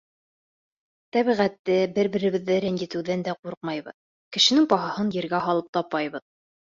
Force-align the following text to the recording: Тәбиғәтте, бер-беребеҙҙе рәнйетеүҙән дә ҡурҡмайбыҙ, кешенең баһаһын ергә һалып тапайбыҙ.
Тәбиғәтте, 1.17 1.75
бер-беребеҙҙе 1.97 2.57
рәнйетеүҙән 2.63 3.25
дә 3.27 3.35
ҡурҡмайбыҙ, 3.41 3.95
кешенең 4.39 4.65
баһаһын 4.73 5.13
ергә 5.19 5.43
һалып 5.49 5.69
тапайбыҙ. 5.79 6.25